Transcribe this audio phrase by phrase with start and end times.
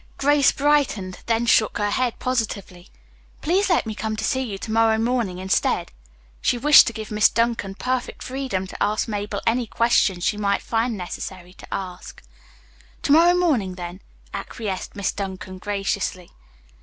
[0.17, 2.89] Grace brightened, then shook her head positively.
[3.41, 5.91] "Please let me come to see you to morrow morning instead."
[6.41, 10.63] She wished to give Miss Duncan perfect freedom to ask Mabel any questions she might
[10.63, 12.23] find necessary to ask.
[13.03, 14.01] "To morrow morning, then,"
[14.33, 16.31] acquiesced Miss Duncan graciously.